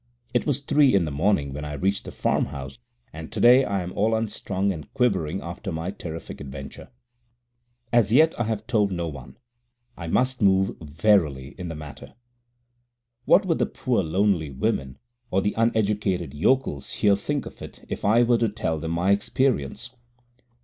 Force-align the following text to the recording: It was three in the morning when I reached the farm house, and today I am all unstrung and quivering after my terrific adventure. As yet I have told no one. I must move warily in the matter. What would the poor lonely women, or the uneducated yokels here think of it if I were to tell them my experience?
It 0.33 0.47
was 0.47 0.61
three 0.61 0.95
in 0.95 1.05
the 1.05 1.11
morning 1.11 1.53
when 1.53 1.63
I 1.63 1.73
reached 1.73 2.05
the 2.05 2.11
farm 2.11 2.45
house, 2.45 2.79
and 3.13 3.31
today 3.31 3.63
I 3.63 3.83
am 3.83 3.93
all 3.93 4.15
unstrung 4.15 4.73
and 4.73 4.91
quivering 4.95 5.41
after 5.41 5.71
my 5.71 5.91
terrific 5.91 6.41
adventure. 6.41 6.89
As 7.93 8.11
yet 8.11 8.33
I 8.39 8.45
have 8.45 8.65
told 8.65 8.91
no 8.91 9.07
one. 9.07 9.37
I 9.95 10.07
must 10.07 10.41
move 10.41 10.75
warily 11.03 11.49
in 11.55 11.67
the 11.69 11.75
matter. 11.75 12.15
What 13.25 13.45
would 13.45 13.59
the 13.59 13.67
poor 13.67 14.01
lonely 14.01 14.49
women, 14.49 14.97
or 15.29 15.43
the 15.43 15.53
uneducated 15.55 16.33
yokels 16.33 16.93
here 16.93 17.15
think 17.15 17.45
of 17.45 17.61
it 17.61 17.85
if 17.87 18.03
I 18.03 18.23
were 18.23 18.39
to 18.39 18.49
tell 18.49 18.79
them 18.79 18.89
my 18.93 19.11
experience? 19.11 19.91